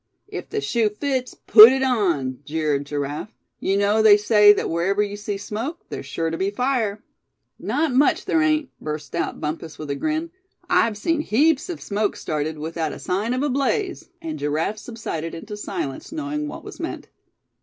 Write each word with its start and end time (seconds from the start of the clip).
"If 0.27 0.49
the 0.49 0.61
shoe 0.61 0.89
fits, 0.89 1.35
put 1.35 1.71
it 1.71 1.83
on," 1.83 2.39
jeered 2.43 2.87
Giraffe. 2.87 3.35
"You 3.59 3.77
know 3.77 4.01
they 4.01 4.17
say 4.17 4.51
that 4.51 4.67
wherever 4.67 5.03
you 5.03 5.15
see 5.15 5.37
smoke, 5.37 5.85
there's 5.89 6.07
sure 6.07 6.31
to 6.31 6.39
be 6.39 6.49
fire." 6.49 7.03
"Not 7.59 7.93
much 7.93 8.25
there 8.25 8.41
ain't," 8.41 8.71
burst 8.79 9.13
out 9.13 9.39
Bumpus, 9.39 9.77
with 9.77 9.91
a 9.91 9.95
grin. 9.95 10.31
"I've 10.67 10.97
seen 10.97 11.21
heaps 11.21 11.69
of 11.69 11.81
smoke 11.81 12.15
started, 12.15 12.57
without 12.57 12.93
a 12.93 12.97
sign 12.97 13.35
of 13.35 13.43
a 13.43 13.49
blaze," 13.51 14.09
and 14.23 14.39
Giraffe 14.39 14.79
subsided 14.79 15.35
into 15.35 15.55
silence 15.55 16.11
knowing 16.11 16.47
what 16.47 16.63
was 16.63 16.79
meant. 16.79 17.09